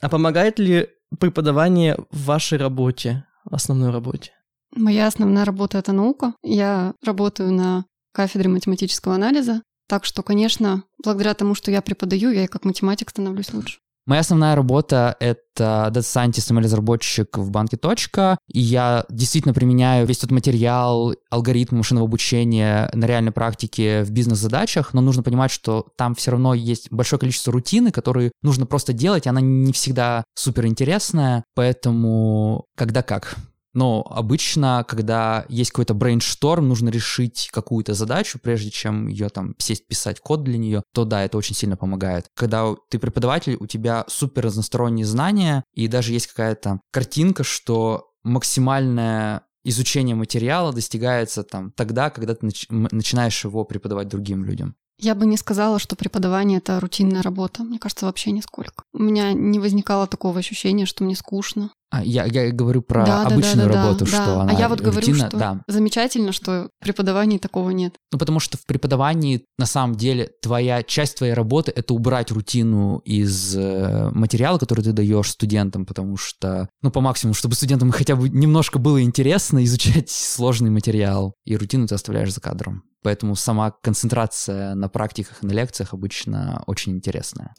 [0.02, 4.32] А помогает ли преподавание в вашей работе, основной работе?
[4.76, 6.34] Моя основная работа— это наука.
[6.42, 9.62] Я работаю на кафедре математического анализа.
[9.88, 13.80] Так что, конечно, благодаря тому, что я преподаю, я и как математик становлюсь лучше.
[14.08, 20.08] Моя основная работа— это Data Scientist и разработчик в банке «Точка», и я действительно применяю
[20.08, 25.88] весь тот материал, алгоритм машинного обучения на реальной практике в бизнес-задачах, но нужно понимать, что
[25.98, 30.24] там все равно есть большое количество рутины, которые нужно просто делать, и она не всегда
[30.34, 33.38] супер интересная, поэтому когда как.
[33.74, 39.88] Но обычно, когда есть какой-то брейншторм, нужно решить какую-то задачу, прежде чем ее там сесть
[39.88, 42.28] писать код для нее, то да, это очень сильно помогает.
[42.36, 49.44] Когда ты преподаватель, у тебя супер разносторонние знания, и даже есть какая-то картинка, что максимальное
[49.64, 54.76] изучение материала достигается там тогда, когда ты нач- начинаешь его преподавать другим людям.
[55.02, 57.64] Я бы не сказала, что преподавание— это рутинная работа.
[57.64, 58.84] Мне кажется, вообще нисколько.
[58.94, 61.72] У меня не возникало такого ощущения, что мне скучно.
[61.90, 64.42] А, я, я говорю про да, обычную да, да, работу, да, что да.
[64.42, 65.62] она А я вот рутина, говорю, что да.
[65.68, 67.96] замечательно, что в преподавании такого нет.
[68.14, 73.00] Ну, потому что в преподавании, на самом деле, твоя часть твоей работы— это убрать рутину
[73.00, 78.16] из э, материала, который ты даешь студентам, потому что, ну, по максимуму, чтобы студентам хотя
[78.16, 82.84] бы немножко было интересно изучать сложный материал, и рутину ты оставляешь за кадром.
[83.04, 87.56] Поэтому сама концентрация на практиках и на лекциях обычно очень интересная.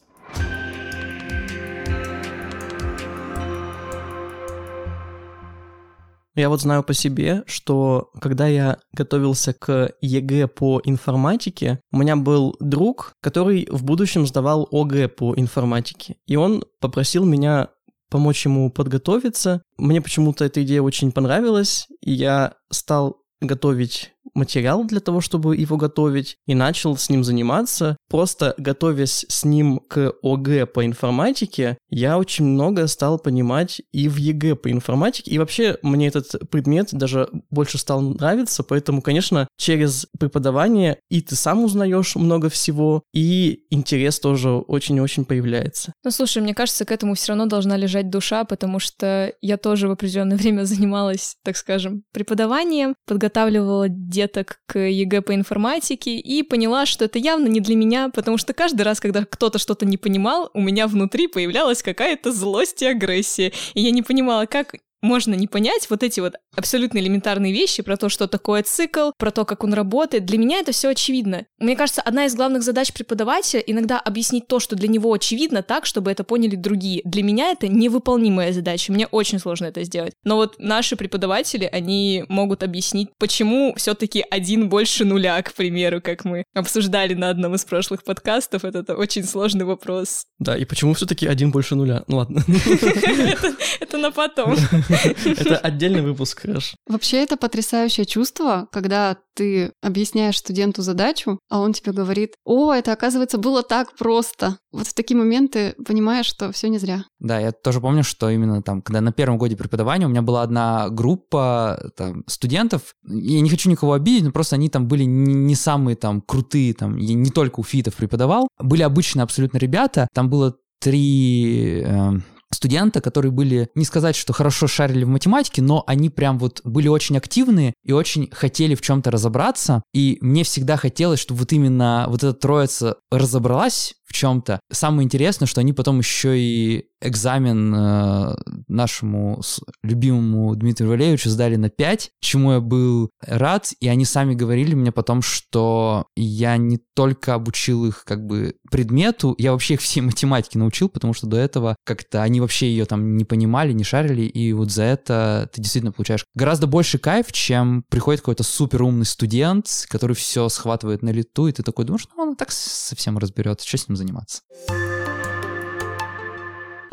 [6.35, 12.15] Я вот знаю по себе, что когда я готовился к ЕГЭ по информатике, у меня
[12.15, 16.15] был друг, который в будущем сдавал ОГЭ по информатике.
[16.25, 17.69] И он попросил меня
[18.09, 19.61] помочь ему подготовиться.
[19.77, 25.77] Мне почему-то эта идея очень понравилась, и я стал готовить материал для того, чтобы его
[25.77, 27.97] готовить, и начал с ним заниматься.
[28.09, 34.17] Просто готовясь с ним к ОГЭ по информатике, я очень много стал понимать и в
[34.17, 40.07] ЕГЭ по информатике, и вообще мне этот предмет даже больше стал нравиться, поэтому, конечно, через
[40.19, 45.93] преподавание и ты сам узнаешь много всего, и интерес тоже очень-очень появляется.
[46.03, 49.87] Ну, слушай, мне кажется, к этому все равно должна лежать душа, потому что я тоже
[49.87, 56.85] в определенное время занималась, так скажем, преподаванием, подготавливала деток к ЕГЭ по информатике и поняла,
[56.85, 60.49] что это явно не для меня, потому что каждый раз, когда кто-то что-то не понимал,
[60.53, 63.51] у меня внутри появлялась какая-то злость и агрессия.
[63.73, 67.97] И я не понимала, как можно не понять вот эти вот абсолютно элементарные вещи про
[67.97, 70.25] то, что такое цикл, про то, как он работает.
[70.25, 71.45] Для меня это все очевидно.
[71.59, 75.85] Мне кажется, одна из главных задач преподавателя иногда объяснить то, что для него очевидно, так,
[75.85, 77.01] чтобы это поняли другие.
[77.03, 78.93] Для меня это невыполнимая задача.
[78.93, 80.13] Мне очень сложно это сделать.
[80.23, 86.23] Но вот наши преподаватели, они могут объяснить, почему все-таки один больше нуля, к примеру, как
[86.23, 88.63] мы обсуждали на одном из прошлых подкастов.
[88.63, 90.23] Это очень сложный вопрос.
[90.39, 92.03] Да, и почему все-таки один больше нуля?
[92.07, 92.41] Ну ладно.
[93.81, 94.55] Это на потом.
[95.25, 96.75] Это отдельный выпуск, хорошо.
[96.87, 102.93] Вообще это потрясающее чувство, когда ты объясняешь студенту задачу, а он тебе говорит, о, это
[102.93, 104.57] оказывается было так просто.
[104.71, 107.05] Вот в такие моменты понимаешь, что все не зря.
[107.19, 110.43] Да, я тоже помню, что именно там, когда на первом годе преподавания у меня была
[110.43, 115.33] одна группа там, студентов, я не хочу никого обидеть, но просто они там были не,
[115.33, 120.07] не самые там крутые, там, я не только у фитов преподавал, были обычные абсолютно ребята,
[120.13, 122.11] там было три э,
[122.53, 126.87] студента, которые были, не сказать, что хорошо шарили в математике, но они прям вот были
[126.87, 129.83] очень активные и очень хотели в чем-то разобраться.
[129.93, 134.59] И мне всегда хотелось, чтобы вот именно вот эта троица разобралась в чем-то.
[134.71, 138.35] Самое интересное, что они потом еще и экзамен э,
[138.67, 139.41] нашему
[139.83, 144.91] любимому Дмитрию Валерьевичу сдали на 5, чему я был рад, и они сами говорили мне
[144.91, 150.59] потом, что я не только обучил их как бы предмету, я вообще их всей математике
[150.59, 154.53] научил, потому что до этого как-то они вообще ее там не понимали, не шарили, и
[154.53, 159.67] вот за это ты действительно получаешь гораздо больше кайф, чем приходит какой-то супер умный студент,
[159.89, 163.77] который все схватывает на лету, и ты такой думаешь, ну он так совсем разберется, что
[163.77, 164.02] с ним заниматься.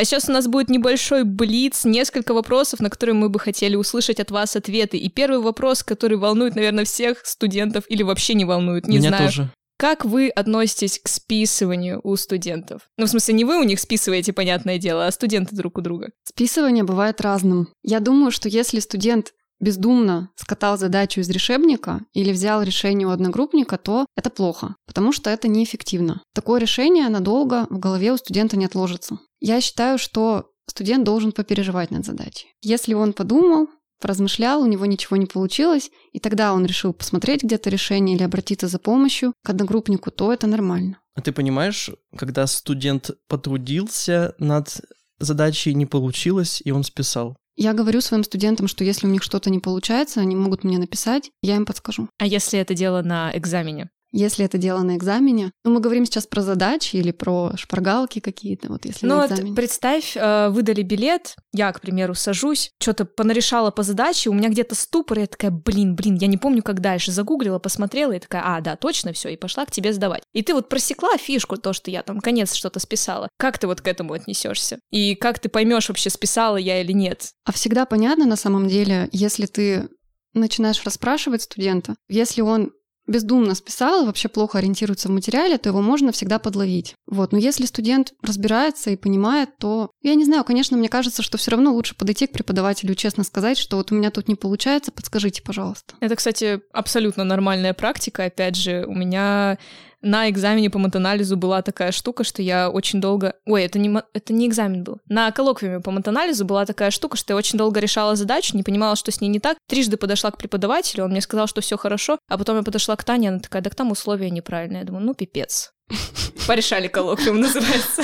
[0.01, 4.19] А сейчас у нас будет небольшой блиц, несколько вопросов, на которые мы бы хотели услышать
[4.19, 4.97] от вас ответы.
[4.97, 9.27] И первый вопрос, который волнует, наверное, всех студентов или вообще не волнует, не Меня знаю.
[9.27, 9.51] тоже.
[9.77, 12.83] Как вы относитесь к списыванию у студентов?
[12.97, 16.11] Ну, в смысле, не вы у них списываете, понятное дело, а студенты друг у друга.
[16.25, 17.69] Списывание бывает разным.
[17.83, 23.79] Я думаю, что если студент бездумно скатал задачу из решебника или взял решение у одногруппника,
[23.79, 26.23] то это плохо, потому что это неэффективно.
[26.35, 29.19] Такое решение надолго в голове у студента не отложится.
[29.41, 32.49] Я считаю, что студент должен попереживать над задачей.
[32.63, 33.69] Если он подумал,
[34.01, 38.67] поразмышлял, у него ничего не получилось, и тогда он решил посмотреть где-то решение или обратиться
[38.67, 40.99] за помощью к одногруппнику, то это нормально.
[41.15, 44.81] А ты понимаешь, когда студент потрудился над
[45.19, 47.37] задачей, не получилось, и он списал?
[47.57, 51.31] Я говорю своим студентам, что если у них что-то не получается, они могут мне написать,
[51.43, 52.09] я им подскажу.
[52.19, 53.91] А если это дело на экзамене?
[54.13, 58.69] Если это дело на экзамене, ну мы говорим сейчас про задачи или про шпаргалки какие-то,
[58.69, 63.83] вот если ну вот представь, э, выдали билет, я, к примеру, сажусь, что-то понарешала по
[63.83, 67.13] задаче, у меня где-то ступор, и я такая, блин, блин, я не помню, как дальше,
[67.13, 70.23] загуглила, посмотрела, и такая, а, да, точно, все, и пошла к тебе сдавать.
[70.33, 73.29] И ты вот просекла фишку, то, что я там конец что-то списала.
[73.39, 74.81] Как ты вот к этому отнесешься?
[74.91, 77.31] И как ты поймешь вообще, списала я или нет?
[77.45, 79.89] А всегда понятно на самом деле, если ты
[80.35, 82.73] начинаешь расспрашивать студента, если он
[83.11, 86.95] бездумно списал вообще плохо ориентируется в материале, то его можно всегда подловить.
[87.07, 87.33] Вот.
[87.33, 91.51] Но если студент разбирается и понимает, то я не знаю, конечно, мне кажется, что все
[91.51, 95.43] равно лучше подойти к преподавателю честно сказать, что вот у меня тут не получается, подскажите,
[95.43, 95.95] пожалуйста.
[96.01, 98.25] Это, кстати, абсолютно нормальная практика.
[98.25, 99.59] Опять же, у меня
[100.03, 103.35] на экзамене по матанализу была такая штука, что я очень долго...
[103.47, 104.99] Ой, это не, это не экзамен был.
[105.09, 108.97] На коллоквиуме по матанализу была такая штука, что я очень долго решала задачу, не понимала,
[108.97, 109.59] что с ней не так.
[109.69, 113.05] Трижды подошла к преподавателю, он мне сказал, что все хорошо, а потом я подошла к
[113.05, 114.81] Тане, она такая, так там условия неправильные.
[114.81, 115.73] Я думаю, ну пипец.
[116.47, 118.03] Порешали коллоквиум, называется.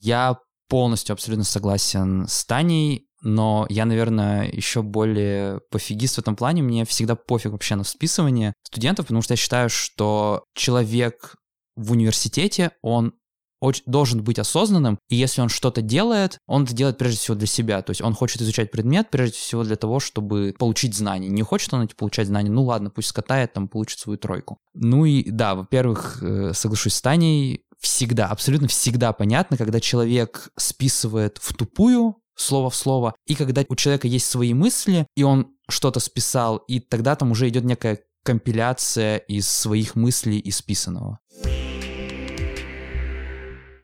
[0.00, 6.62] Я полностью абсолютно согласен с Таней но я, наверное, еще более пофигист в этом плане.
[6.62, 11.36] Мне всегда пофиг вообще на списывание студентов, потому что я считаю, что человек
[11.76, 13.14] в университете, он
[13.60, 17.46] очень, должен быть осознанным, и если он что-то делает, он это делает прежде всего для
[17.46, 17.82] себя.
[17.82, 21.28] То есть он хочет изучать предмет прежде всего для того, чтобы получить знания.
[21.28, 24.58] Не хочет он эти получать знания, ну ладно, пусть скатает, там, получит свою тройку.
[24.74, 31.38] Ну и да, во-первых, э, соглашусь с Таней, всегда, абсолютно всегда понятно, когда человек списывает
[31.38, 33.14] в тупую, слово в слово.
[33.26, 37.48] И когда у человека есть свои мысли, и он что-то списал, и тогда там уже
[37.48, 41.18] идет некая компиляция из своих мыслей и списанного.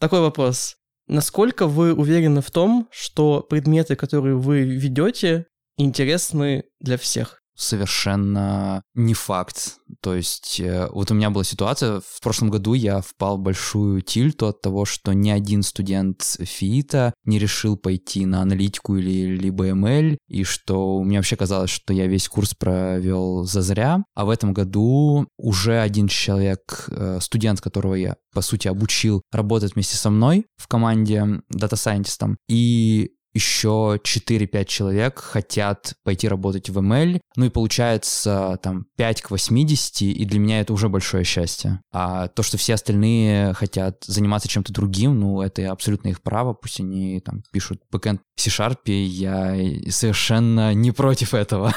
[0.00, 0.76] Такой вопрос.
[1.06, 7.43] Насколько вы уверены в том, что предметы, которые вы ведете, интересны для всех?
[7.56, 9.76] Совершенно не факт.
[10.00, 14.02] То есть э, вот у меня была ситуация, в прошлом году я впал в большую
[14.02, 19.68] тильту от того, что ни один студент ФИИТа не решил пойти на аналитику или либо
[19.68, 24.04] ML, и что меня вообще казалось, что я весь курс провел зазря.
[24.14, 29.74] А в этом году уже один человек, э, студент, которого я, по сути, обучил, работает
[29.74, 32.36] вместе со мной в команде дата-сайентистом.
[32.48, 39.30] И еще 4-5 человек хотят пойти работать в ML, ну и получается там 5 к
[39.30, 41.80] 80, и для меня это уже большое счастье.
[41.92, 46.80] А то, что все остальные хотят заниматься чем-то другим, ну это абсолютно их право, пусть
[46.80, 49.56] они там пишут бэкэнд в C-Sharp, я
[49.90, 51.74] совершенно не против этого.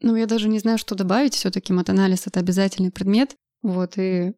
[0.00, 1.34] Ну, я даже не знаю, что добавить.
[1.34, 3.36] Все-таки матанализ— это обязательный предмет.
[3.62, 4.32] Вот, и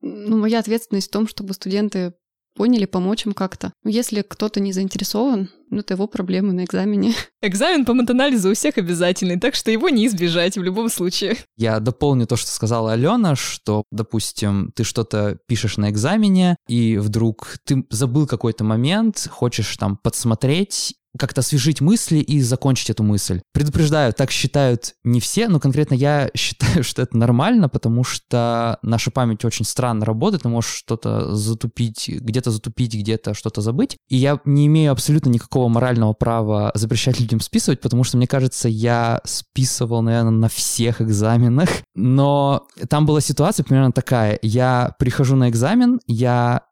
[0.00, 2.14] ну, моя ответственность в том, чтобы студенты
[2.56, 3.72] поняли, помочь им как-то.
[3.84, 7.14] Если кто-то не заинтересован, Ну, это его проблемы на экзамене.
[7.42, 11.36] Экзамен по матанализу у всех обязательный, так что его не избежать в любом случае.
[11.56, 17.56] Я дополню то, что сказала Алена, что, допустим, ты что-то пишешь на экзамене, и вдруг
[17.64, 23.40] ты забыл какой-то момент, хочешь там подсмотреть, как-то освежить мысли и закончить эту мысль.
[23.52, 29.10] Предупреждаю, так считают не все, но конкретно я считаю, что это нормально, потому что наша
[29.10, 33.96] память очень странно работает, ты можешь что-то затупить, где-то затупить, где-то что-то забыть.
[34.08, 38.68] И я не имею абсолютно никакого морального права запрещать людям списывать, потому что, мне кажется,
[38.68, 41.68] я списывал, наверное, на всех экзаменах.
[41.94, 44.38] Но там была ситуация примерно такая.
[44.42, 46.62] Я прихожу на экзамен, я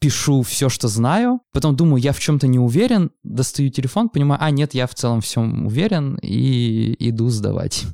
[0.00, 4.50] пишу все, что знаю, потом думаю, я в чем-то не уверен, достаю телефон, понимаю, а
[4.50, 7.84] нет, я в целом всем уверен и иду сдавать.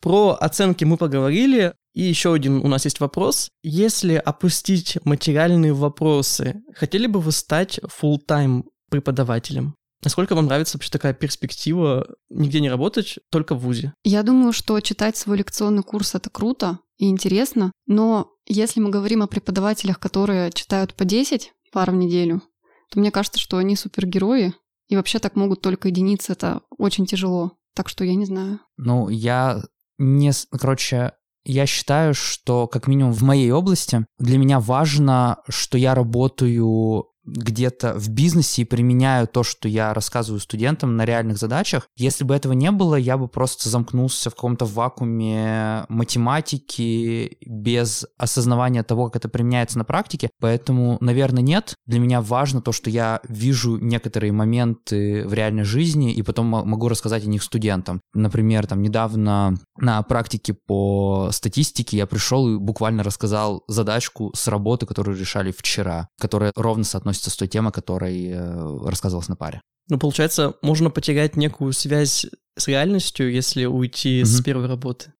[0.00, 1.74] Про оценки мы поговорили.
[1.94, 3.50] И еще один у нас есть вопрос.
[3.62, 9.74] Если опустить материальные вопросы, хотели бы вы стать full-time преподавателем?
[10.02, 13.94] Насколько вам нравится вообще такая перспектива нигде не работать, только в ВУЗе?
[14.02, 19.22] Я думаю, что читать свой лекционный курс— это круто и интересно, но если мы говорим
[19.22, 22.42] о преподавателях, которые читают по 10 пар в неделю,
[22.90, 24.54] то мне кажется, что они супергерои,
[24.88, 27.52] и вообще так могут только единицы, это очень тяжело.
[27.74, 28.60] Так что я не знаю.
[28.76, 29.62] Ну, я
[29.98, 30.32] не...
[30.50, 31.12] Короче,
[31.44, 37.94] я считаю, что как минимум в моей области для меня важно, что я работаю где-то
[37.94, 41.88] в бизнесе и применяю то, что я рассказываю студентам на реальных задачах.
[41.96, 48.82] Если бы этого не было, я бы просто замкнулся в каком-то вакууме математики без осознавания
[48.82, 50.30] того, как это применяется на практике.
[50.40, 51.74] Поэтому, наверное, нет.
[51.86, 56.88] Для меня важно то, что я вижу некоторые моменты в реальной жизни и потом могу
[56.88, 58.00] рассказать о них студентам.
[58.14, 64.86] Например, там недавно на практике по статистике я пришел и буквально рассказал задачку с работы,
[64.86, 69.60] которую решали вчера, которая ровно соотносится относится с той темой, которой э, рассказывалось на паре.
[69.88, 74.24] Ну, получается, можно потерять некую связь с реальностью, если уйти mm-hmm.
[74.24, 75.12] с первой работы.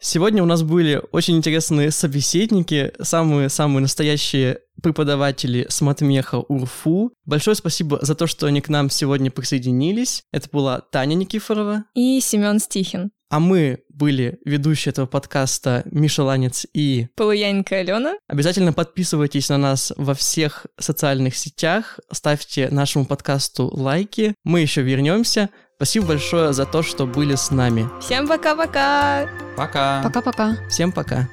[0.00, 7.12] Сегодня у нас были очень интересные собеседники, самые-самые настоящие преподаватели с матмеха УРФУ.
[7.24, 10.22] Большое спасибо за то, что они к нам сегодня присоединились.
[10.32, 13.10] Это была Таня Никифорова и Семен Стихин.
[13.28, 18.14] А мы были ведущие этого подкаста Миша Ланец и Полуяненко Алена.
[18.28, 24.34] Обязательно подписывайтесь на нас во всех социальных сетях, ставьте нашему подкасту лайки.
[24.44, 25.50] Мы еще вернемся.
[25.78, 27.86] Спасибо большое за то, что были с нами.
[28.00, 29.28] Всем пока-пока!
[29.58, 30.02] Пока!
[30.02, 30.56] Пока-пока!
[30.70, 31.28] Всем пока!